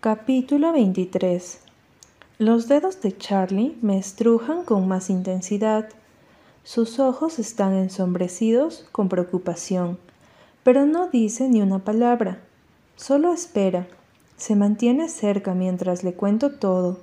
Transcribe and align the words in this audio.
Capítulo 0.00 0.70
23 0.70 1.58
Los 2.38 2.68
dedos 2.68 3.00
de 3.00 3.18
Charlie 3.18 3.76
me 3.82 3.98
estrujan 3.98 4.62
con 4.62 4.86
más 4.86 5.10
intensidad. 5.10 5.88
Sus 6.62 7.00
ojos 7.00 7.40
están 7.40 7.74
ensombrecidos 7.74 8.86
con 8.92 9.08
preocupación, 9.08 9.98
pero 10.62 10.86
no 10.86 11.08
dice 11.08 11.48
ni 11.48 11.62
una 11.62 11.80
palabra. 11.80 12.38
Solo 12.94 13.32
espera. 13.32 13.88
Se 14.36 14.54
mantiene 14.54 15.08
cerca 15.08 15.54
mientras 15.54 16.04
le 16.04 16.14
cuento 16.14 16.52
todo. 16.52 17.00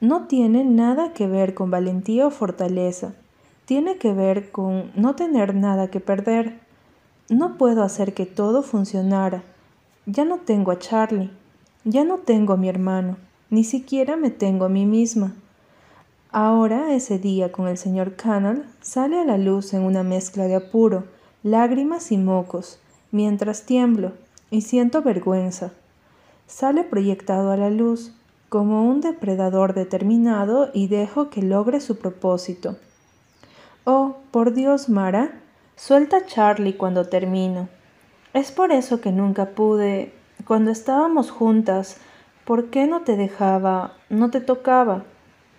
No 0.00 0.26
tiene 0.26 0.64
nada 0.64 1.12
que 1.12 1.28
ver 1.28 1.54
con 1.54 1.70
valentía 1.70 2.26
o 2.26 2.32
fortaleza. 2.32 3.14
Tiene 3.66 3.98
que 3.98 4.12
ver 4.12 4.50
con 4.50 4.90
no 4.96 5.14
tener 5.14 5.54
nada 5.54 5.92
que 5.92 6.00
perder. 6.00 6.58
No 7.28 7.56
puedo 7.56 7.84
hacer 7.84 8.14
que 8.14 8.26
todo 8.26 8.64
funcionara. 8.64 9.44
Ya 10.06 10.24
no 10.24 10.38
tengo 10.38 10.72
a 10.72 10.80
Charlie. 10.80 11.30
Ya 11.88 12.02
no 12.02 12.18
tengo 12.18 12.52
a 12.52 12.56
mi 12.56 12.68
hermano, 12.68 13.16
ni 13.48 13.62
siquiera 13.62 14.16
me 14.16 14.30
tengo 14.30 14.64
a 14.64 14.68
mí 14.68 14.84
misma. 14.84 15.36
Ahora 16.32 16.92
ese 16.92 17.20
día 17.20 17.52
con 17.52 17.68
el 17.68 17.78
señor 17.78 18.16
Canal 18.16 18.66
sale 18.80 19.20
a 19.20 19.24
la 19.24 19.38
luz 19.38 19.72
en 19.72 19.82
una 19.82 20.02
mezcla 20.02 20.48
de 20.48 20.56
apuro, 20.56 21.04
lágrimas 21.44 22.10
y 22.10 22.18
mocos, 22.18 22.80
mientras 23.12 23.66
tiemblo 23.66 24.14
y 24.50 24.62
siento 24.62 25.02
vergüenza. 25.02 25.70
Sale 26.48 26.82
proyectado 26.82 27.52
a 27.52 27.56
la 27.56 27.70
luz 27.70 28.12
como 28.48 28.88
un 28.88 29.00
depredador 29.00 29.72
determinado 29.72 30.70
y 30.74 30.88
dejo 30.88 31.30
que 31.30 31.42
logre 31.42 31.80
su 31.80 31.98
propósito. 31.98 32.74
Oh, 33.84 34.16
por 34.32 34.54
Dios, 34.54 34.88
Mara, 34.88 35.40
suelta 35.76 36.16
a 36.16 36.26
Charlie 36.26 36.76
cuando 36.76 37.04
termino. 37.04 37.68
Es 38.34 38.50
por 38.50 38.72
eso 38.72 39.00
que 39.00 39.12
nunca 39.12 39.50
pude 39.50 40.12
cuando 40.46 40.70
estábamos 40.70 41.32
juntas, 41.32 41.96
¿por 42.44 42.70
qué 42.70 42.86
no 42.86 43.02
te 43.02 43.16
dejaba, 43.16 43.94
no 44.08 44.30
te 44.30 44.40
tocaba? 44.40 45.02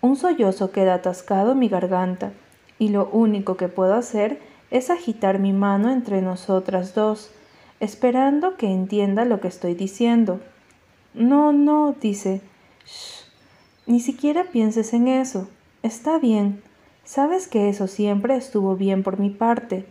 Un 0.00 0.16
sollozo 0.16 0.70
queda 0.70 0.94
atascado 0.94 1.52
en 1.52 1.58
mi 1.58 1.68
garganta, 1.68 2.32
y 2.78 2.88
lo 2.88 3.10
único 3.10 3.58
que 3.58 3.68
puedo 3.68 3.94
hacer 3.94 4.40
es 4.70 4.88
agitar 4.88 5.38
mi 5.38 5.52
mano 5.52 5.90
entre 5.90 6.22
nosotras 6.22 6.94
dos, 6.94 7.30
esperando 7.80 8.56
que 8.56 8.72
entienda 8.72 9.26
lo 9.26 9.40
que 9.40 9.48
estoy 9.48 9.74
diciendo. 9.74 10.40
No, 11.12 11.52
no, 11.52 11.94
dice. 12.00 12.40
Shh, 12.86 13.28
ni 13.86 14.00
siquiera 14.00 14.44
pienses 14.44 14.94
en 14.94 15.08
eso. 15.08 15.48
Está 15.82 16.18
bien. 16.18 16.62
Sabes 17.04 17.46
que 17.46 17.68
eso 17.68 17.88
siempre 17.88 18.36
estuvo 18.36 18.74
bien 18.74 19.02
por 19.02 19.18
mi 19.18 19.28
parte. 19.28 19.84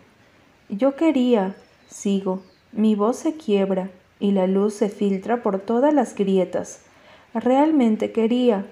Yo 0.70 0.96
quería, 0.96 1.56
sigo. 1.88 2.42
Mi 2.72 2.96
voz 2.96 3.18
se 3.18 3.36
quiebra, 3.36 3.90
y 4.20 4.32
la 4.32 4.48
luz 4.48 4.74
se 4.74 4.90
filtra 4.90 5.44
por 5.44 5.60
todas 5.60 5.94
las 5.94 6.16
grietas. 6.16 6.82
Realmente 7.34 8.12
quería. 8.12 8.66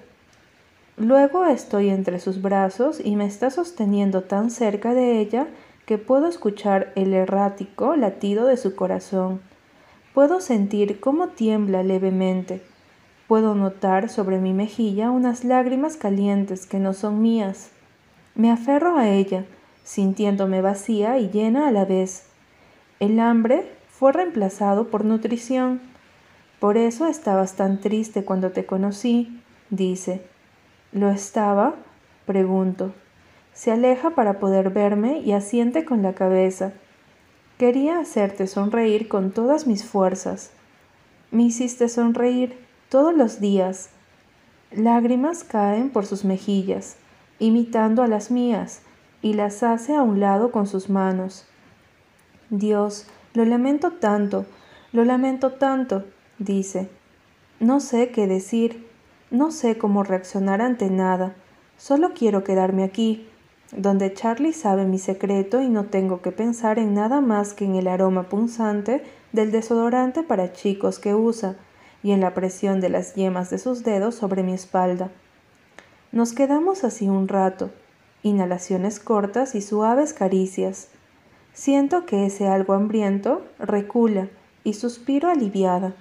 Luego 0.96 1.44
estoy 1.44 1.90
entre 1.90 2.18
sus 2.20 2.40
brazos 2.40 3.00
y 3.04 3.16
me 3.16 3.26
está 3.26 3.50
sosteniendo 3.50 4.22
tan 4.22 4.50
cerca 4.50 4.94
de 4.94 5.20
ella 5.20 5.46
que 5.84 5.98
puedo 5.98 6.26
escuchar 6.26 6.92
el 6.96 7.14
errático 7.14 7.96
latido 7.96 8.46
de 8.46 8.56
su 8.56 8.74
corazón. 8.74 9.40
Puedo 10.14 10.40
sentir 10.40 10.98
cómo 10.98 11.28
tiembla 11.28 11.82
levemente. 11.82 12.62
Puedo 13.28 13.54
notar 13.54 14.08
sobre 14.08 14.38
mi 14.38 14.52
mejilla 14.52 15.10
unas 15.10 15.44
lágrimas 15.44 15.96
calientes 15.96 16.66
que 16.66 16.78
no 16.78 16.94
son 16.94 17.20
mías. 17.20 17.70
Me 18.34 18.50
aferro 18.50 18.96
a 18.96 19.08
ella, 19.08 19.44
sintiéndome 19.84 20.62
vacía 20.62 21.18
y 21.18 21.28
llena 21.28 21.68
a 21.68 21.72
la 21.72 21.84
vez. 21.84 22.24
El 22.98 23.20
hambre 23.20 23.70
fue 23.98 24.12
reemplazado 24.12 24.88
por 24.88 25.06
nutrición. 25.06 25.80
Por 26.60 26.76
eso 26.76 27.06
estabas 27.06 27.54
tan 27.54 27.80
triste 27.80 28.24
cuando 28.24 28.50
te 28.50 28.66
conocí, 28.66 29.40
dice. 29.70 30.22
¿Lo 30.92 31.08
estaba? 31.08 31.76
Pregunto. 32.26 32.92
Se 33.54 33.72
aleja 33.72 34.10
para 34.10 34.38
poder 34.38 34.68
verme 34.68 35.20
y 35.20 35.32
asiente 35.32 35.86
con 35.86 36.02
la 36.02 36.12
cabeza. 36.12 36.74
Quería 37.56 37.98
hacerte 37.98 38.46
sonreír 38.46 39.08
con 39.08 39.30
todas 39.30 39.66
mis 39.66 39.84
fuerzas. 39.84 40.50
Me 41.30 41.44
hiciste 41.44 41.88
sonreír 41.88 42.58
todos 42.90 43.14
los 43.14 43.40
días. 43.40 43.88
Lágrimas 44.72 45.42
caen 45.42 45.88
por 45.88 46.04
sus 46.04 46.22
mejillas, 46.22 46.96
imitando 47.38 48.02
a 48.02 48.08
las 48.08 48.30
mías, 48.30 48.82
y 49.22 49.32
las 49.32 49.62
hace 49.62 49.96
a 49.96 50.02
un 50.02 50.20
lado 50.20 50.52
con 50.52 50.66
sus 50.66 50.90
manos. 50.90 51.46
Dios, 52.50 53.06
lo 53.36 53.44
lamento 53.44 53.90
tanto, 53.90 54.46
lo 54.92 55.04
lamento 55.04 55.52
tanto, 55.52 56.04
dice. 56.38 56.88
No 57.60 57.80
sé 57.80 58.08
qué 58.08 58.26
decir, 58.26 58.88
no 59.30 59.50
sé 59.50 59.76
cómo 59.76 60.04
reaccionar 60.04 60.62
ante 60.62 60.88
nada, 60.88 61.34
solo 61.76 62.14
quiero 62.14 62.44
quedarme 62.44 62.82
aquí, 62.82 63.28
donde 63.76 64.14
Charlie 64.14 64.54
sabe 64.54 64.86
mi 64.86 64.98
secreto 64.98 65.60
y 65.60 65.68
no 65.68 65.84
tengo 65.84 66.22
que 66.22 66.32
pensar 66.32 66.78
en 66.78 66.94
nada 66.94 67.20
más 67.20 67.52
que 67.52 67.66
en 67.66 67.74
el 67.74 67.88
aroma 67.88 68.30
punzante 68.30 69.04
del 69.32 69.52
desodorante 69.52 70.22
para 70.22 70.54
chicos 70.54 70.98
que 70.98 71.14
usa 71.14 71.56
y 72.02 72.12
en 72.12 72.22
la 72.22 72.32
presión 72.32 72.80
de 72.80 72.88
las 72.88 73.16
yemas 73.16 73.50
de 73.50 73.58
sus 73.58 73.82
dedos 73.82 74.14
sobre 74.14 74.44
mi 74.44 74.54
espalda. 74.54 75.10
Nos 76.10 76.32
quedamos 76.32 76.84
así 76.84 77.06
un 77.06 77.28
rato, 77.28 77.70
inhalaciones 78.22 78.98
cortas 78.98 79.54
y 79.54 79.60
suaves 79.60 80.14
caricias. 80.14 80.88
Siento 81.56 82.04
que 82.04 82.26
ese 82.26 82.48
algo 82.48 82.74
hambriento 82.74 83.42
recula 83.58 84.28
y 84.62 84.74
suspiro 84.74 85.30
aliviada. 85.30 85.94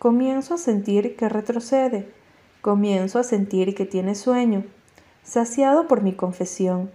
Comienzo 0.00 0.54
a 0.54 0.58
sentir 0.58 1.14
que 1.14 1.28
retrocede, 1.28 2.12
comienzo 2.60 3.20
a 3.20 3.22
sentir 3.22 3.76
que 3.76 3.86
tiene 3.86 4.16
sueño, 4.16 4.64
saciado 5.22 5.86
por 5.86 6.02
mi 6.02 6.12
confesión. 6.12 6.90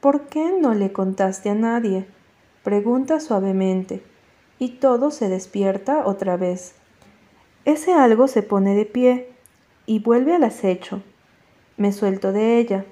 ¿Por 0.00 0.28
qué 0.28 0.56
no 0.58 0.72
le 0.72 0.90
contaste 0.90 1.50
a 1.50 1.54
nadie? 1.54 2.06
Pregunta 2.62 3.20
suavemente, 3.20 4.02
y 4.58 4.70
todo 4.78 5.10
se 5.10 5.28
despierta 5.28 6.06
otra 6.06 6.38
vez. 6.38 6.74
Ese 7.66 7.92
algo 7.92 8.28
se 8.28 8.42
pone 8.42 8.74
de 8.74 8.86
pie 8.86 9.28
y 9.84 9.98
vuelve 9.98 10.34
al 10.34 10.42
acecho. 10.42 11.02
Me 11.76 11.92
suelto 11.92 12.32
de 12.32 12.58
ella. 12.58 12.86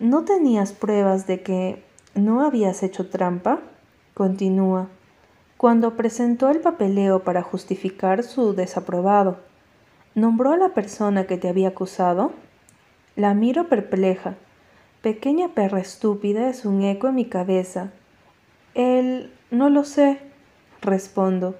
¿No 0.00 0.24
tenías 0.24 0.72
pruebas 0.72 1.28
de 1.28 1.42
que 1.42 1.91
¿No 2.14 2.44
habías 2.44 2.82
hecho 2.82 3.08
trampa? 3.08 3.60
Continúa. 4.12 4.88
Cuando 5.56 5.96
presentó 5.96 6.50
el 6.50 6.60
papeleo 6.60 7.24
para 7.24 7.42
justificar 7.42 8.22
su 8.22 8.52
desaprobado, 8.52 9.38
¿nombró 10.14 10.52
a 10.52 10.58
la 10.58 10.74
persona 10.74 11.26
que 11.26 11.38
te 11.38 11.48
había 11.48 11.68
acusado? 11.68 12.32
La 13.16 13.32
miro 13.32 13.68
perpleja. 13.68 14.34
Pequeña 15.00 15.54
perra 15.54 15.80
estúpida 15.80 16.50
es 16.50 16.66
un 16.66 16.82
eco 16.82 17.08
en 17.08 17.14
mi 17.14 17.24
cabeza. 17.24 17.92
Él... 18.74 19.32
no 19.50 19.70
lo 19.70 19.84
sé, 19.84 20.18
respondo. 20.82 21.56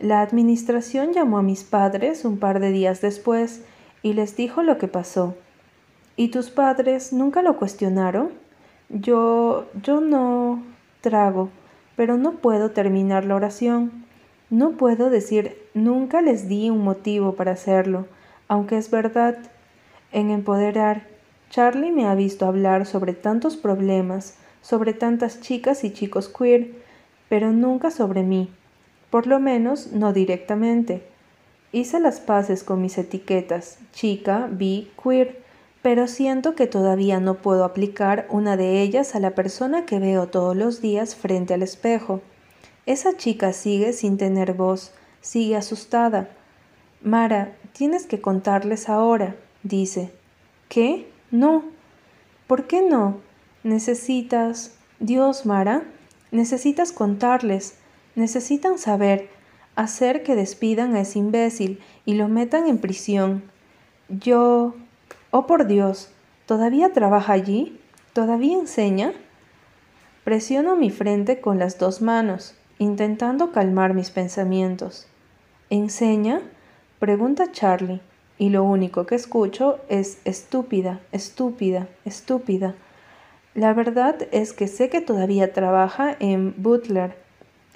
La 0.00 0.22
administración 0.22 1.12
llamó 1.12 1.36
a 1.36 1.42
mis 1.42 1.64
padres 1.64 2.24
un 2.24 2.38
par 2.38 2.60
de 2.60 2.70
días 2.70 3.02
después 3.02 3.62
y 4.02 4.14
les 4.14 4.36
dijo 4.36 4.62
lo 4.62 4.78
que 4.78 4.88
pasó. 4.88 5.34
¿Y 6.16 6.28
tus 6.28 6.48
padres 6.48 7.12
nunca 7.12 7.42
lo 7.42 7.58
cuestionaron? 7.58 8.45
Yo, 8.88 9.66
yo 9.82 10.00
no 10.00 10.62
trago, 11.00 11.50
pero 11.96 12.16
no 12.16 12.32
puedo 12.32 12.70
terminar 12.70 13.24
la 13.24 13.34
oración. 13.34 14.04
No 14.48 14.72
puedo 14.72 15.10
decir 15.10 15.58
nunca 15.74 16.20
les 16.22 16.48
di 16.48 16.70
un 16.70 16.84
motivo 16.84 17.34
para 17.34 17.52
hacerlo, 17.52 18.06
aunque 18.46 18.76
es 18.76 18.90
verdad. 18.90 19.38
En 20.12 20.30
empoderar, 20.30 21.08
Charlie 21.50 21.90
me 21.90 22.06
ha 22.06 22.14
visto 22.14 22.46
hablar 22.46 22.86
sobre 22.86 23.12
tantos 23.12 23.56
problemas, 23.56 24.36
sobre 24.62 24.92
tantas 24.92 25.40
chicas 25.40 25.82
y 25.82 25.92
chicos 25.92 26.28
queer, 26.28 26.70
pero 27.28 27.52
nunca 27.52 27.90
sobre 27.90 28.22
mí, 28.22 28.50
por 29.10 29.26
lo 29.26 29.40
menos 29.40 29.92
no 29.92 30.12
directamente. 30.12 31.02
Hice 31.72 31.98
las 31.98 32.20
paces 32.20 32.62
con 32.62 32.80
mis 32.80 32.98
etiquetas, 32.98 33.78
chica, 33.92 34.48
bi, 34.50 34.90
queer, 35.02 35.42
pero 35.86 36.08
siento 36.08 36.56
que 36.56 36.66
todavía 36.66 37.20
no 37.20 37.34
puedo 37.34 37.62
aplicar 37.62 38.26
una 38.28 38.56
de 38.56 38.82
ellas 38.82 39.14
a 39.14 39.20
la 39.20 39.36
persona 39.36 39.86
que 39.86 40.00
veo 40.00 40.26
todos 40.26 40.56
los 40.56 40.80
días 40.80 41.14
frente 41.14 41.54
al 41.54 41.62
espejo. 41.62 42.22
Esa 42.86 43.16
chica 43.16 43.52
sigue 43.52 43.92
sin 43.92 44.18
tener 44.18 44.54
voz, 44.54 44.92
sigue 45.20 45.54
asustada. 45.54 46.28
Mara, 47.02 47.56
tienes 47.70 48.06
que 48.06 48.20
contarles 48.20 48.88
ahora, 48.88 49.36
dice. 49.62 50.10
¿Qué? 50.68 51.08
No. 51.30 51.62
¿Por 52.48 52.66
qué 52.66 52.82
no? 52.82 53.20
Necesitas... 53.62 54.74
Dios, 54.98 55.46
Mara, 55.46 55.84
necesitas 56.32 56.90
contarles, 56.90 57.76
necesitan 58.16 58.78
saber, 58.78 59.28
hacer 59.76 60.24
que 60.24 60.34
despidan 60.34 60.96
a 60.96 61.02
ese 61.02 61.20
imbécil 61.20 61.78
y 62.04 62.14
lo 62.14 62.26
metan 62.26 62.66
en 62.66 62.78
prisión. 62.78 63.44
Yo... 64.08 64.74
Oh 65.38 65.46
por 65.46 65.66
Dios, 65.66 66.08
¿todavía 66.46 66.94
trabaja 66.94 67.34
allí? 67.34 67.78
¿Todavía 68.14 68.58
enseña? 68.58 69.12
Presiono 70.24 70.76
mi 70.76 70.88
frente 70.88 71.42
con 71.42 71.58
las 71.58 71.78
dos 71.78 72.00
manos, 72.00 72.54
intentando 72.78 73.52
calmar 73.52 73.92
mis 73.92 74.08
pensamientos. 74.08 75.08
¿Enseña? 75.68 76.40
Pregunta 77.00 77.52
Charlie, 77.52 78.00
y 78.38 78.48
lo 78.48 78.64
único 78.64 79.04
que 79.04 79.14
escucho 79.14 79.78
es 79.90 80.22
estúpida, 80.24 81.00
estúpida, 81.12 81.86
estúpida. 82.06 82.74
La 83.52 83.74
verdad 83.74 84.16
es 84.32 84.54
que 84.54 84.68
sé 84.68 84.88
que 84.88 85.02
todavía 85.02 85.52
trabaja 85.52 86.16
en 86.18 86.54
Butler, 86.56 87.14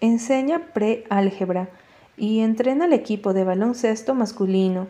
enseña 0.01 0.73
pre-álgebra 0.73 1.69
y 2.17 2.41
entrena 2.41 2.87
al 2.87 2.95
equipo 2.95 3.35
de 3.35 3.45
baloncesto 3.45 4.15
masculino. 4.15 4.89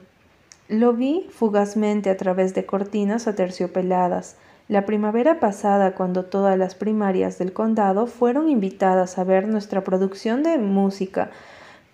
Lo 0.70 0.93
vi 0.93 1.26
fugazmente 1.31 2.11
a 2.11 2.17
través 2.17 2.55
de 2.55 2.64
cortinas 2.64 3.26
aterciopeladas 3.26 4.37
la 4.69 4.87
primavera 4.87 5.40
pasada 5.40 5.96
cuando 5.96 6.26
todas 6.26 6.56
las 6.56 6.76
primarias 6.76 7.38
del 7.38 7.52
condado 7.52 8.06
fueron 8.06 8.49
invitadas 8.49 9.19
a 9.19 9.25
ver 9.25 9.49
nuestra 9.49 9.82
producción 9.82 10.44
de 10.44 10.58
música, 10.58 11.32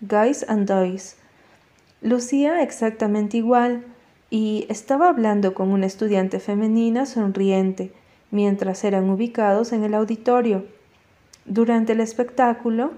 Guys 0.02 0.44
and 0.46 0.69
Doys. 0.69 1.17
Lucía 2.02 2.62
exactamente 2.62 3.38
igual 3.38 3.82
y 4.28 4.67
estaba 4.69 5.08
hablando 5.08 5.55
con 5.55 5.70
una 5.70 5.87
estudiante 5.87 6.38
femenina 6.38 7.06
sonriente 7.06 7.94
mientras 8.31 8.84
eran 8.84 9.08
ubicados 9.08 9.73
en 9.73 9.84
el 9.84 9.94
auditorio. 9.94 10.67
Durante 11.46 11.94
el 11.94 12.00
espectáculo, 12.00 12.90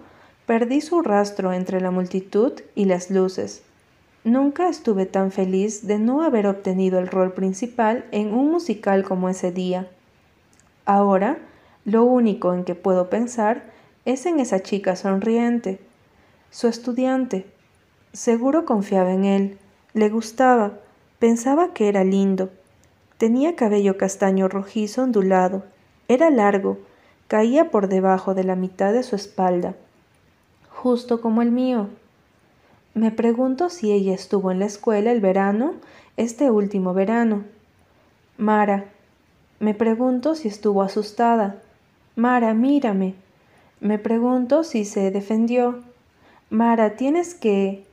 perdí 0.45 0.81
su 0.81 1.03
rastro 1.03 1.53
entre 1.53 1.81
la 1.81 1.93
multitud 1.93 2.55
y 2.75 2.87
las 2.87 3.13
luces. 3.13 3.63
Nunca 4.25 4.69
estuve 4.69 5.07
tan 5.07 5.31
feliz 5.31 5.87
de 5.87 5.99
no 5.99 6.23
haber 6.23 6.47
obtenido 6.47 6.99
el 6.99 7.09
rol 7.09 7.33
principal 7.33 8.05
en 8.11 8.35
un 8.35 8.51
musical 8.51 9.05
como 9.05 9.29
ese 9.29 9.53
día. 9.53 9.89
Ahora, 10.85 11.39
lo 11.85 12.05
único 12.05 12.53
en 12.53 12.65
que 12.65 12.75
puedo 12.75 13.09
pensar 13.09 13.63
es 14.05 14.27
en 14.27 14.41
esa 14.41 14.61
chica 14.61 14.97
sonriente, 14.97 15.81
su 16.51 16.67
estudiante. 16.67 17.47
Seguro 18.13 18.65
confiaba 18.65 19.13
en 19.13 19.25
él, 19.25 19.59
le 19.95 20.09
gustaba, 20.09 20.79
pensaba 21.19 21.73
que 21.73 21.89
era 21.89 22.05
lindo. 22.05 22.51
Tenía 23.19 23.57
cabello 23.57 23.97
castaño 23.97 24.49
rojizo 24.49 25.03
ondulado, 25.03 25.65
era 26.09 26.31
largo, 26.31 26.79
caía 27.27 27.71
por 27.71 27.89
debajo 27.89 28.35
de 28.35 28.45
la 28.45 28.57
mitad 28.57 28.93
de 28.93 29.03
su 29.03 29.15
espalda, 29.17 29.75
justo 30.71 31.21
como 31.21 31.43
el 31.43 31.51
mío. 31.51 31.89
Me 32.99 33.13
pregunto 33.13 33.71
si 33.71 33.93
ella 33.93 34.13
estuvo 34.13 34.51
en 34.51 34.59
la 34.59 34.67
escuela 34.67 35.13
el 35.13 35.21
verano, 35.21 35.75
este 36.17 36.51
último 36.51 36.95
verano. 36.95 37.45
Mara. 38.39 38.87
Me 39.61 39.73
pregunto 39.73 40.35
si 40.35 40.49
estuvo 40.49 40.83
asustada. 40.83 41.63
Mara, 42.17 42.55
mírame. 42.55 43.15
Me 43.79 44.01
pregunto 44.01 44.65
si 44.65 44.85
se 44.85 45.13
defendió. 45.13 45.79
Mara, 46.51 46.97
tienes 46.97 47.37
que... 47.37 47.85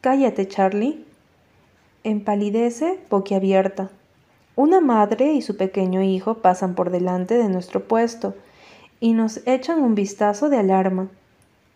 Cállate, 0.00 0.46
Charlie. 0.46 1.04
Empalidece 2.04 3.00
boquiabierta. 3.10 3.90
Una 4.54 4.80
madre 4.80 5.32
y 5.32 5.42
su 5.42 5.56
pequeño 5.56 6.00
hijo 6.00 6.34
pasan 6.34 6.76
por 6.76 6.90
delante 6.90 7.34
de 7.34 7.48
nuestro 7.48 7.88
puesto 7.88 8.34
y 9.00 9.14
nos 9.14 9.44
echan 9.48 9.82
un 9.82 9.96
vistazo 9.96 10.48
de 10.48 10.58
alarma. 10.58 11.08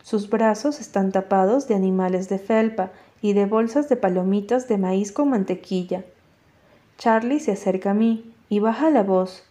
Sus 0.03 0.31
brazos 0.31 0.81
están 0.81 1.13
tapados 1.13 1.69
de 1.69 1.75
animales 1.75 2.29
de 2.29 2.39
felpa 2.39 2.91
y 3.21 3.33
de 3.33 3.47
bolsas 3.47 3.89
de 3.89 3.97
palomitas 3.97 4.69
de 4.69 4.79
maíz 4.79 5.13
con 5.13 5.31
mantequilla. 5.31 6.05
Charlie 6.97 7.41
se 7.41 7.53
acerca 7.53 7.91
a 7.91 7.95
mí 7.95 8.33
y 8.49 8.61
baja 8.61 8.91
la 8.91 9.03
voz. 9.03 9.45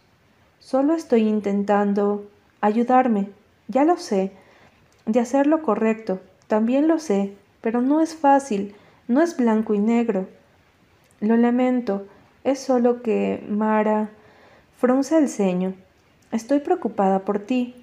Solo 0.60 0.94
estoy 0.94 1.28
intentando 1.28 2.28
ayudarme, 2.62 3.30
ya 3.68 3.86
lo 3.86 3.98
sé, 3.98 4.32
de 5.06 5.20
hacer 5.20 5.48
lo 5.48 5.62
correcto, 5.62 6.20
también 6.48 6.88
lo 6.88 7.00
sé, 7.00 7.36
pero 7.62 7.82
no 7.82 8.02
es 8.02 8.16
fácil, 8.16 8.76
no 9.08 9.22
es 9.22 9.38
blanco 9.38 9.74
y 9.74 9.80
negro. 9.80 10.28
Lo 11.20 11.38
lamento, 11.38 12.06
es 12.44 12.60
solo 12.60 13.02
que 13.02 13.46
Mara 13.50 14.10
frunce 14.78 15.18
el 15.18 15.30
ceño. 15.30 15.74
Estoy 16.32 16.60
preocupada 16.60 17.20
por 17.20 17.40
ti. 17.40 17.76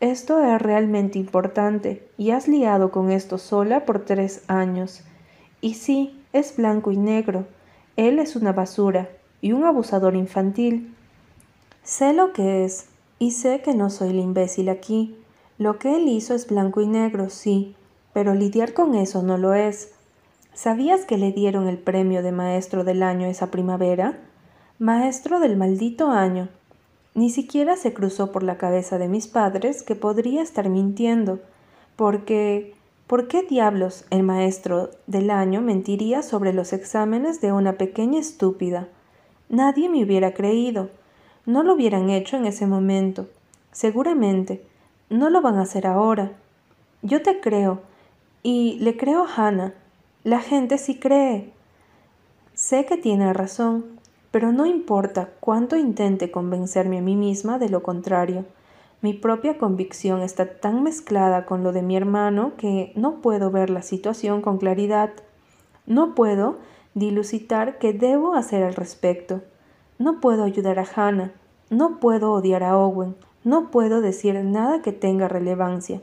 Esto 0.00 0.42
es 0.44 0.62
realmente 0.62 1.18
importante 1.18 2.08
y 2.16 2.30
has 2.30 2.46
liado 2.46 2.92
con 2.92 3.10
esto 3.10 3.36
sola 3.36 3.84
por 3.84 4.04
tres 4.04 4.44
años. 4.46 5.02
Y 5.60 5.74
sí, 5.74 6.22
es 6.32 6.56
blanco 6.56 6.92
y 6.92 6.96
negro. 6.96 7.46
Él 7.96 8.20
es 8.20 8.36
una 8.36 8.52
basura 8.52 9.08
y 9.40 9.50
un 9.52 9.64
abusador 9.64 10.14
infantil. 10.14 10.94
Sé 11.82 12.12
lo 12.12 12.32
que 12.32 12.64
es 12.64 12.86
y 13.18 13.32
sé 13.32 13.60
que 13.60 13.74
no 13.74 13.90
soy 13.90 14.10
el 14.10 14.20
imbécil 14.20 14.68
aquí. 14.68 15.16
Lo 15.58 15.80
que 15.80 15.96
él 15.96 16.06
hizo 16.06 16.34
es 16.34 16.46
blanco 16.46 16.80
y 16.80 16.86
negro, 16.86 17.28
sí, 17.28 17.74
pero 18.12 18.34
lidiar 18.34 18.74
con 18.74 18.94
eso 18.94 19.22
no 19.22 19.36
lo 19.36 19.54
es. 19.54 19.94
¿Sabías 20.54 21.06
que 21.06 21.18
le 21.18 21.32
dieron 21.32 21.66
el 21.66 21.78
premio 21.78 22.22
de 22.22 22.30
maestro 22.30 22.84
del 22.84 23.02
año 23.02 23.26
esa 23.26 23.50
primavera? 23.50 24.18
Maestro 24.78 25.40
del 25.40 25.56
maldito 25.56 26.10
año. 26.10 26.48
Ni 27.18 27.30
siquiera 27.30 27.74
se 27.74 27.92
cruzó 27.92 28.30
por 28.30 28.44
la 28.44 28.58
cabeza 28.58 28.96
de 28.96 29.08
mis 29.08 29.26
padres 29.26 29.82
que 29.82 29.96
podría 29.96 30.40
estar 30.40 30.68
mintiendo, 30.68 31.40
porque 31.96 32.76
¿por 33.08 33.26
qué 33.26 33.42
diablos 33.42 34.04
el 34.10 34.22
maestro 34.22 34.90
del 35.08 35.30
año 35.30 35.60
mentiría 35.60 36.22
sobre 36.22 36.52
los 36.52 36.72
exámenes 36.72 37.40
de 37.40 37.50
una 37.50 37.72
pequeña 37.72 38.20
estúpida? 38.20 38.86
Nadie 39.48 39.88
me 39.88 40.04
hubiera 40.04 40.32
creído. 40.32 40.90
No 41.44 41.64
lo 41.64 41.74
hubieran 41.74 42.08
hecho 42.08 42.36
en 42.36 42.46
ese 42.46 42.68
momento. 42.68 43.26
Seguramente. 43.72 44.64
No 45.10 45.28
lo 45.28 45.42
van 45.42 45.56
a 45.56 45.62
hacer 45.62 45.88
ahora. 45.88 46.30
Yo 47.02 47.20
te 47.22 47.40
creo. 47.40 47.80
Y 48.44 48.78
le 48.78 48.96
creo 48.96 49.24
a 49.24 49.34
Hannah. 49.34 49.74
La 50.22 50.38
gente 50.38 50.78
sí 50.78 51.00
cree. 51.00 51.52
Sé 52.54 52.86
que 52.86 52.96
tiene 52.96 53.32
razón 53.32 53.97
pero 54.38 54.52
no 54.52 54.66
importa 54.66 55.30
cuánto 55.40 55.74
intente 55.74 56.30
convencerme 56.30 56.98
a 56.98 57.02
mí 57.02 57.16
misma 57.16 57.58
de 57.58 57.68
lo 57.68 57.82
contrario. 57.82 58.44
Mi 59.00 59.12
propia 59.12 59.58
convicción 59.58 60.22
está 60.22 60.60
tan 60.60 60.84
mezclada 60.84 61.44
con 61.44 61.64
lo 61.64 61.72
de 61.72 61.82
mi 61.82 61.96
hermano 61.96 62.52
que 62.56 62.92
no 62.94 63.16
puedo 63.16 63.50
ver 63.50 63.68
la 63.68 63.82
situación 63.82 64.40
con 64.40 64.58
claridad. 64.58 65.10
No 65.86 66.14
puedo 66.14 66.58
dilucitar 66.94 67.80
qué 67.80 67.92
debo 67.92 68.34
hacer 68.34 68.62
al 68.62 68.76
respecto. 68.76 69.42
No 69.98 70.20
puedo 70.20 70.44
ayudar 70.44 70.78
a 70.78 70.86
Hannah. 70.94 71.32
No 71.68 71.98
puedo 71.98 72.30
odiar 72.30 72.62
a 72.62 72.78
Owen. 72.78 73.16
No 73.42 73.72
puedo 73.72 74.00
decir 74.00 74.36
nada 74.44 74.82
que 74.82 74.92
tenga 74.92 75.26
relevancia. 75.26 76.00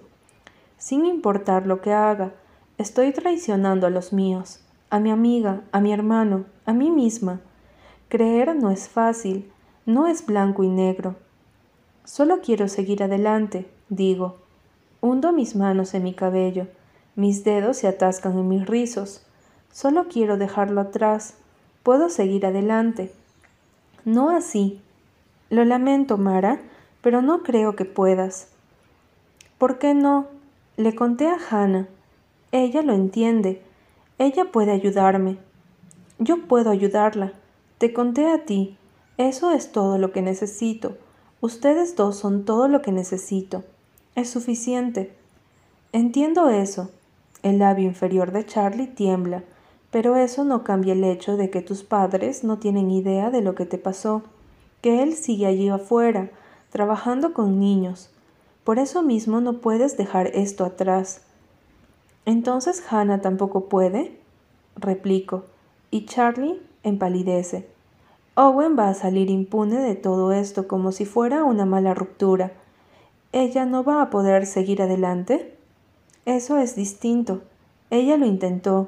Sin 0.78 1.06
importar 1.06 1.66
lo 1.68 1.80
que 1.80 1.94
haga, 1.94 2.34
estoy 2.78 3.14
traicionando 3.14 3.88
a 3.88 3.92
los 3.92 4.12
míos, 4.12 4.60
a 4.90 5.00
mi 5.00 5.10
amiga, 5.10 5.62
a 5.72 5.80
mi 5.80 5.94
hermano, 5.94 6.44
a 6.66 6.74
mí 6.74 6.92
misma. 6.92 7.39
Creer 8.09 8.55
no 8.55 8.71
es 8.71 8.88
fácil, 8.88 9.51
no 9.85 10.07
es 10.07 10.25
blanco 10.25 10.63
y 10.63 10.67
negro. 10.67 11.15
Solo 12.03 12.41
quiero 12.41 12.67
seguir 12.67 13.01
adelante, 13.03 13.67
digo. 13.89 14.38
Hundo 15.01 15.31
mis 15.31 15.55
manos 15.55 15.93
en 15.93 16.03
mi 16.03 16.13
cabello, 16.13 16.67
mis 17.15 17.43
dedos 17.43 17.77
se 17.77 17.88
atascan 17.88 18.38
en 18.38 18.47
mis 18.47 18.65
rizos. 18.67 19.25
Solo 19.71 20.07
quiero 20.07 20.38
dejarlo 20.38 20.81
atrás. 20.81 21.35
Puedo 21.81 22.09
seguir 22.09 22.45
adelante. 22.45 23.12
No 24.03 24.29
así. 24.29 24.81
Lo 25.50 25.63
lamento, 25.63 26.17
Mara, 26.17 26.59
pero 27.01 27.21
no 27.21 27.43
creo 27.43 27.75
que 27.75 27.85
puedas. 27.85 28.50
¿Por 29.57 29.79
qué 29.79 29.93
no? 29.93 30.27
Le 30.77 30.93
conté 30.93 31.27
a 31.27 31.38
Hannah. 31.50 31.88
Ella 32.51 32.81
lo 32.81 32.93
entiende. 32.93 33.62
Ella 34.17 34.51
puede 34.51 34.71
ayudarme. 34.71 35.38
Yo 36.19 36.47
puedo 36.47 36.69
ayudarla. 36.69 37.33
Te 37.77 37.91
conté 37.91 38.27
a 38.27 38.46
ti. 38.46 38.77
Eso 39.17 39.51
es 39.51 39.72
todo 39.74 39.98
lo 39.98 40.13
que 40.13 40.22
necesito. 40.22 40.98
Ustedes 41.41 41.98
dos 41.98 42.15
son 42.15 42.46
todo 42.46 42.70
lo 42.70 42.82
que 42.82 42.94
necesito. 42.94 43.63
Es 44.15 44.29
suficiente. 44.29 45.13
Entiendo 45.91 46.50
eso. 46.50 46.89
El 47.44 47.60
labio 47.60 47.86
inferior 47.86 48.32
de 48.32 48.46
Charlie 48.46 48.88
tiembla, 48.88 49.44
pero 49.91 50.15
eso 50.15 50.46
no 50.46 50.63
cambia 50.63 50.94
el 50.94 51.03
hecho 51.03 51.38
de 51.38 51.50
que 51.50 51.62
tus 51.62 51.84
padres 51.84 52.44
no 52.44 52.60
tienen 52.60 52.89
idea 52.91 53.29
de 53.29 53.41
lo 53.41 53.55
que 53.55 53.65
te 53.65 53.77
pasó, 53.77 54.24
que 54.82 55.03
él 55.03 55.13
sigue 55.13 55.46
allí 55.46 55.70
afuera, 55.70 56.32
trabajando 56.70 57.34
con 57.34 57.60
niños. 57.60 58.10
Por 58.63 58.79
eso 58.79 59.03
mismo 59.03 59.41
no 59.41 59.60
puedes 59.60 59.98
dejar 59.98 60.27
esto 60.27 60.65
atrás. 60.65 61.22
Entonces 62.25 62.84
Hannah 62.89 63.22
tampoco 63.22 63.70
puede, 63.70 64.17
replico, 64.75 65.44
y 65.91 66.05
Charlie 66.05 66.60
empalidece. 66.86 67.68
Owen 68.36 68.77
va 68.77 68.89
a 68.89 68.94
salir 68.94 69.30
impune 69.30 69.77
de 69.80 69.96
todo 69.96 70.32
esto 70.32 70.68
como 70.68 70.92
si 70.92 71.06
fuera 71.06 71.44
una 71.44 71.65
mala 71.65 71.94
ruptura. 71.94 72.51
¿Ella 73.32 73.65
no 73.65 73.84
va 73.84 74.01
a 74.01 74.10
poder 74.10 74.46
seguir 74.46 74.82
adelante? 74.82 75.56
Eso 76.25 76.58
es 76.58 76.75
distinto. 76.75 77.42
Ella 77.89 78.18
lo 78.18 78.25
intentó. 78.25 78.88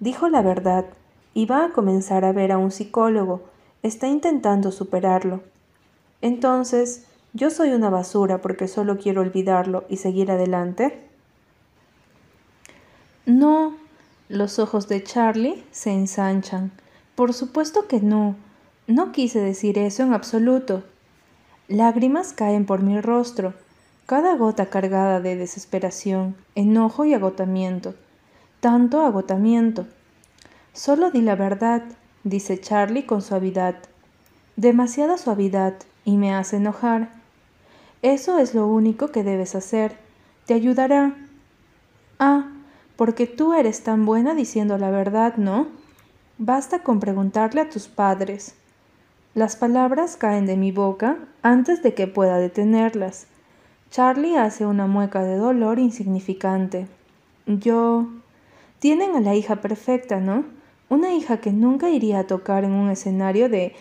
Dijo 0.00 0.28
la 0.28 0.42
verdad. 0.42 0.86
Y 1.34 1.46
va 1.46 1.66
a 1.66 1.72
comenzar 1.72 2.24
a 2.24 2.32
ver 2.32 2.52
a 2.52 2.58
un 2.58 2.70
psicólogo. 2.70 3.42
Está 3.82 4.08
intentando 4.08 4.72
superarlo. 4.72 5.42
Entonces, 6.20 7.06
¿yo 7.32 7.50
soy 7.50 7.70
una 7.70 7.90
basura 7.90 8.40
porque 8.40 8.68
solo 8.68 8.98
quiero 8.98 9.20
olvidarlo 9.20 9.84
y 9.88 9.98
seguir 9.98 10.30
adelante? 10.30 10.98
No, 13.26 13.76
Los 14.28 14.58
ojos 14.58 14.88
de 14.88 15.02
Charlie 15.02 15.64
se 15.70 15.90
ensanchan. 15.90 16.72
Por 17.18 17.34
supuesto 17.34 17.88
que 17.88 18.00
no. 18.00 18.36
No 18.86 19.10
quise 19.10 19.40
decir 19.40 19.76
eso 19.76 20.04
en 20.04 20.12
absoluto. 20.12 20.84
Lágrimas 21.66 22.32
caen 22.32 22.64
por 22.64 22.80
mi 22.84 23.00
rostro, 23.00 23.54
cada 24.06 24.36
gota 24.36 24.66
cargada 24.66 25.18
de 25.18 25.34
desesperación, 25.34 26.36
enojo 26.54 27.06
y 27.06 27.14
agotamiento. 27.14 27.96
Tanto 28.60 29.00
agotamiento. 29.00 29.88
Solo 30.72 31.10
di 31.10 31.20
la 31.20 31.34
verdad, 31.34 31.82
dice 32.22 32.60
Charlie 32.60 33.04
con 33.04 33.20
suavidad. 33.20 33.74
Demasiada 34.54 35.18
suavidad 35.18 35.74
y 36.04 36.18
me 36.18 36.32
hace 36.32 36.58
enojar. 36.58 37.10
Eso 38.00 38.38
es 38.38 38.54
lo 38.54 38.68
único 38.68 39.08
que 39.08 39.24
debes 39.24 39.56
hacer. 39.56 39.96
Te 40.46 40.54
ayudará. 40.54 41.16
Ah, 42.20 42.52
porque 42.94 43.26
tú 43.26 43.54
eres 43.54 43.82
tan 43.82 44.06
buena 44.06 44.36
diciendo 44.36 44.78
la 44.78 44.90
verdad, 44.92 45.34
¿no? 45.36 45.77
Basta 46.40 46.84
con 46.84 47.00
preguntarle 47.00 47.60
a 47.60 47.68
tus 47.68 47.88
padres. 47.88 48.54
Las 49.34 49.56
palabras 49.56 50.16
caen 50.16 50.46
de 50.46 50.56
mi 50.56 50.70
boca 50.70 51.18
antes 51.42 51.82
de 51.82 51.94
que 51.94 52.06
pueda 52.06 52.38
detenerlas. 52.38 53.26
Charlie 53.90 54.36
hace 54.36 54.64
una 54.64 54.86
mueca 54.86 55.24
de 55.24 55.36
dolor 55.36 55.78
insignificante. 55.78 56.86
Yo... 57.46 58.06
Tienen 58.78 59.16
a 59.16 59.20
la 59.20 59.34
hija 59.34 59.56
perfecta, 59.56 60.20
¿no? 60.20 60.44
Una 60.88 61.12
hija 61.12 61.40
que 61.40 61.50
nunca 61.50 61.90
iría 61.90 62.20
a 62.20 62.26
tocar 62.28 62.62
en 62.62 62.70
un 62.70 62.90
escenario 62.90 63.48
de 63.48 63.74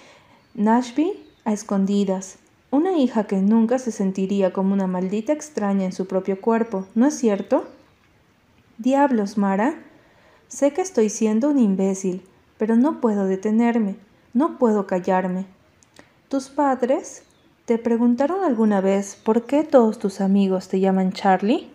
Nashville 0.56 1.20
a 1.46 1.54
escondidas. 1.54 2.40
Una 2.72 2.98
hija 2.98 3.26
que 3.26 3.38
nunca 3.38 3.78
se 3.78 3.92
sentiría 3.92 4.52
como 4.52 4.74
una 4.74 4.88
maldita 4.88 5.34
extraña 5.34 5.86
en 5.86 5.94
su 5.94 6.08
propio 6.08 6.42
cuerpo, 6.42 6.88
¿no 6.96 7.06
es 7.06 7.14
cierto? 7.14 7.66
Diablos, 8.80 9.38
Mara. 9.38 9.76
Sé 10.48 10.74
que 10.74 10.82
estoy 10.82 11.10
siendo 11.10 11.52
un 11.52 11.60
imbécil, 11.60 12.24
pero 12.58 12.76
no 12.76 13.00
puedo 13.00 13.26
detenerme, 13.26 13.96
no 14.34 14.58
puedo 14.58 14.88
callarme. 14.88 15.46
¿Tus 16.30 16.50
padres 16.50 17.24
te 17.66 17.78
preguntaron 17.78 18.44
alguna 18.44 18.82
vez 18.82 19.16
por 19.16 19.46
qué 19.46 19.64
todos 19.64 20.00
tus 20.00 20.22
amigos 20.22 20.68
te 20.68 20.80
llaman 20.80 21.14
Charlie? 21.14 21.70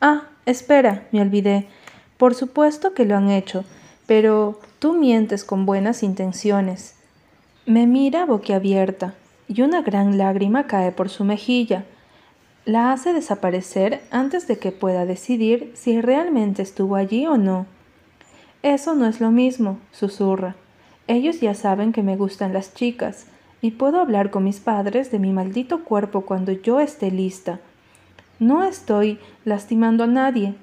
Ah, 0.00 0.28
espera, 0.46 1.08
me 1.12 1.20
olvidé. 1.20 1.68
Por 2.16 2.34
supuesto 2.34 2.94
que 2.94 3.04
lo 3.04 3.16
han 3.16 3.30
hecho, 3.30 3.64
pero 4.06 4.58
tú 4.78 4.94
mientes 4.94 5.44
con 5.44 5.66
buenas 5.66 6.02
intenciones. 6.02 6.94
Me 7.66 7.86
mira 7.86 8.24
boquiabierta 8.24 9.14
y 9.48 9.62
una 9.62 9.82
gran 9.82 10.18
lágrima 10.18 10.66
cae 10.66 10.92
por 10.92 11.08
su 11.08 11.24
mejilla. 11.24 11.84
La 12.64 12.92
hace 12.92 13.12
desaparecer 13.12 14.02
antes 14.10 14.46
de 14.46 14.58
que 14.58 14.72
pueda 14.72 15.06
decidir 15.06 15.72
si 15.74 16.00
realmente 16.00 16.62
estuvo 16.62 16.96
allí 16.96 17.26
o 17.26 17.36
no. 17.36 17.66
Eso 18.62 18.94
no 18.94 19.06
es 19.06 19.20
lo 19.20 19.30
mismo, 19.30 19.78
susurra. 19.92 20.56
Ellos 21.06 21.40
ya 21.40 21.54
saben 21.54 21.92
que 21.92 22.02
me 22.02 22.16
gustan 22.16 22.52
las 22.52 22.74
chicas, 22.74 23.26
y 23.60 23.72
puedo 23.72 24.00
hablar 24.00 24.30
con 24.30 24.44
mis 24.44 24.60
padres 24.60 25.10
de 25.10 25.18
mi 25.18 25.32
maldito 25.32 25.84
cuerpo 25.84 26.22
cuando 26.22 26.52
yo 26.52 26.80
esté 26.80 27.10
lista. 27.10 27.60
No 28.38 28.62
estoy 28.62 29.18
lastimando 29.44 30.04
a 30.04 30.06
nadie, 30.06 30.54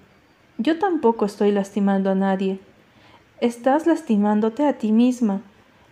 yo 0.57 0.79
tampoco 0.79 1.25
estoy 1.25 1.51
lastimando 1.51 2.09
a 2.09 2.15
nadie. 2.15 2.59
Estás 3.41 3.85
lastimándote 3.85 4.65
a 4.65 4.77
ti 4.77 4.93
misma. 4.93 5.41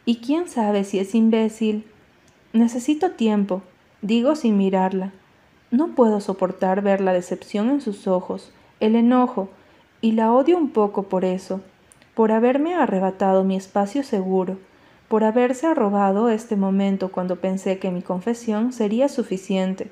Y 0.06 0.18
quién 0.18 0.48
sabe 0.48 0.86
si 0.86 1.00
es 1.00 1.16
imbécil. 1.16 1.86
Necesito 2.54 3.12
tiempo, 3.12 3.62
digo 4.02 4.36
sin 4.36 4.58
mirarla. 4.58 5.12
No 5.70 5.90
puedo 5.90 6.22
soportar 6.22 6.82
ver 6.82 7.02
la 7.02 7.14
decepción 7.14 7.70
en 7.70 7.82
sus 7.82 8.08
ojos, 8.08 8.52
el 8.80 8.96
enojo, 8.96 9.50
y 10.02 10.14
la 10.14 10.32
odio 10.32 10.58
un 10.58 10.70
poco 10.70 11.04
por 11.04 11.26
eso, 11.26 11.62
por 12.16 12.32
haberme 12.32 12.76
arrebatado 12.76 13.44
mi 13.44 13.56
espacio 13.56 14.04
seguro, 14.04 14.60
por 15.08 15.24
haberse 15.24 15.74
robado 15.74 16.30
este 16.30 16.56
momento 16.56 17.12
cuando 17.12 17.38
pensé 17.38 17.80
que 17.80 17.92
mi 17.92 18.02
confesión 18.02 18.74
sería 18.74 19.10
suficiente. 19.10 19.92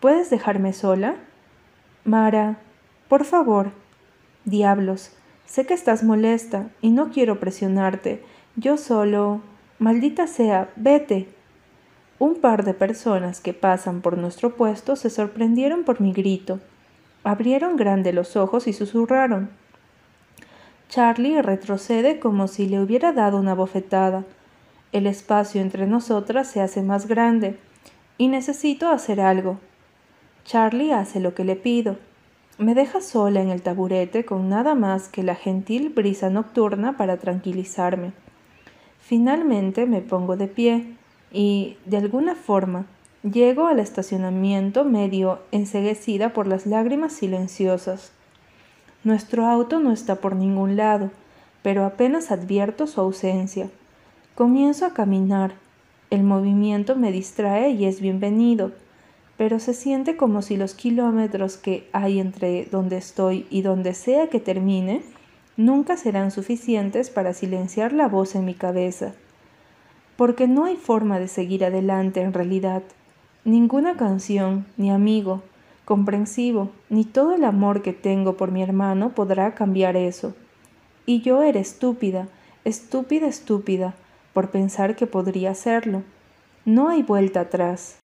¿Puedes 0.00 0.30
dejarme 0.30 0.72
sola? 0.72 1.16
Mara, 2.04 2.58
por 3.08 3.24
favor. 3.24 3.72
Diablos, 4.44 5.12
sé 5.46 5.66
que 5.66 5.74
estás 5.74 6.02
molesta 6.02 6.70
y 6.80 6.90
no 6.90 7.10
quiero 7.10 7.40
presionarte. 7.40 8.24
Yo 8.56 8.76
solo... 8.76 9.40
Maldita 9.78 10.28
sea, 10.28 10.70
vete. 10.76 11.28
Un 12.20 12.36
par 12.36 12.64
de 12.64 12.72
personas 12.72 13.40
que 13.40 13.52
pasan 13.52 14.00
por 14.00 14.16
nuestro 14.16 14.54
puesto 14.54 14.94
se 14.94 15.10
sorprendieron 15.10 15.82
por 15.82 16.00
mi 16.00 16.12
grito. 16.12 16.60
Abrieron 17.24 17.76
grande 17.76 18.12
los 18.12 18.36
ojos 18.36 18.68
y 18.68 18.72
susurraron. 18.72 19.50
Charlie 20.92 21.40
retrocede 21.40 22.20
como 22.20 22.48
si 22.48 22.66
le 22.66 22.78
hubiera 22.78 23.14
dado 23.14 23.38
una 23.38 23.54
bofetada. 23.54 24.24
El 24.92 25.06
espacio 25.06 25.62
entre 25.62 25.86
nosotras 25.86 26.48
se 26.48 26.60
hace 26.60 26.82
más 26.82 27.08
grande 27.08 27.58
y 28.18 28.28
necesito 28.28 28.90
hacer 28.90 29.18
algo. 29.18 29.56
Charlie 30.44 30.92
hace 30.92 31.18
lo 31.18 31.34
que 31.34 31.44
le 31.44 31.56
pido. 31.56 31.96
Me 32.58 32.74
deja 32.74 33.00
sola 33.00 33.40
en 33.40 33.48
el 33.48 33.62
taburete 33.62 34.26
con 34.26 34.50
nada 34.50 34.74
más 34.74 35.08
que 35.08 35.22
la 35.22 35.34
gentil 35.34 35.88
brisa 35.88 36.28
nocturna 36.28 36.98
para 36.98 37.16
tranquilizarme. 37.16 38.12
Finalmente 39.00 39.86
me 39.86 40.02
pongo 40.02 40.36
de 40.36 40.46
pie 40.46 40.94
y, 41.32 41.78
de 41.86 41.96
alguna 41.96 42.34
forma, 42.34 42.84
llego 43.22 43.66
al 43.66 43.80
estacionamiento 43.80 44.84
medio 44.84 45.38
enseguecida 45.52 46.34
por 46.34 46.46
las 46.46 46.66
lágrimas 46.66 47.14
silenciosas. 47.14 48.12
Nuestro 49.04 49.46
auto 49.46 49.80
no 49.80 49.92
está 49.92 50.16
por 50.16 50.36
ningún 50.36 50.76
lado, 50.76 51.10
pero 51.62 51.84
apenas 51.84 52.30
advierto 52.30 52.86
su 52.86 53.00
ausencia. 53.00 53.68
Comienzo 54.34 54.86
a 54.86 54.94
caminar. 54.94 55.54
El 56.10 56.22
movimiento 56.22 56.96
me 56.96 57.12
distrae 57.12 57.70
y 57.70 57.86
es 57.86 58.00
bienvenido 58.00 58.72
pero 59.42 59.58
se 59.58 59.74
siente 59.74 60.16
como 60.16 60.40
si 60.40 60.56
los 60.56 60.74
kilómetros 60.74 61.56
que 61.56 61.88
hay 61.92 62.20
entre 62.20 62.66
donde 62.66 62.96
estoy 62.96 63.44
y 63.50 63.62
donde 63.62 63.92
sea 63.92 64.28
que 64.28 64.38
termine 64.38 65.02
nunca 65.56 65.96
serán 65.96 66.30
suficientes 66.30 67.10
para 67.10 67.34
silenciar 67.34 67.92
la 67.92 68.06
voz 68.06 68.36
en 68.36 68.44
mi 68.44 68.54
cabeza. 68.54 69.14
Porque 70.16 70.46
no 70.46 70.64
hay 70.64 70.76
forma 70.76 71.18
de 71.18 71.26
seguir 71.26 71.64
adelante 71.64 72.20
en 72.20 72.32
realidad. 72.32 72.82
Ninguna 73.44 73.96
canción, 73.96 74.66
ni 74.76 74.92
amigo, 74.92 75.42
comprensivo, 75.84 76.70
ni 76.88 77.04
todo 77.04 77.34
el 77.34 77.44
amor 77.44 77.82
que 77.82 77.92
tengo 77.92 78.36
por 78.36 78.50
mi 78.50 78.62
hermano 78.62 79.14
podrá 79.14 79.54
cambiar 79.54 79.96
eso. 79.96 80.34
Y 81.06 81.20
yo 81.22 81.42
era 81.42 81.60
estúpida, 81.60 82.28
estúpida, 82.64 83.26
estúpida, 83.26 83.94
por 84.32 84.50
pensar 84.50 84.96
que 84.96 85.06
podría 85.06 85.50
hacerlo. 85.50 86.02
No 86.64 86.88
hay 86.88 87.02
vuelta 87.02 87.40
atrás. 87.40 88.01